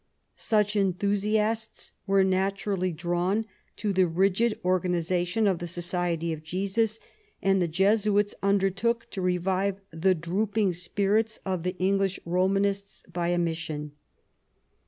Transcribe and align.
Such 0.35 0.75
enthusiasts 0.75 1.91
were 2.07 2.23
naturally 2.23 2.91
drawn 2.91 3.45
to 3.75 3.93
the 3.93 4.07
rigid 4.07 4.59
organisation 4.65 5.45
of 5.45 5.59
the 5.59 5.67
Society 5.67 6.33
of 6.33 6.41
Jesus, 6.41 6.99
and 7.39 7.61
the 7.61 7.67
Jesuits 7.67 8.33
undertook 8.41 9.07
to 9.11 9.21
revive 9.21 9.79
the 9.93 10.15
drooping 10.15 10.73
spirits 10.73 11.37
of 11.45 11.61
the 11.61 11.77
English 11.77 12.19
Romanists 12.25 13.03
by 13.13 13.27
a 13.27 13.37
mission. 13.37 13.91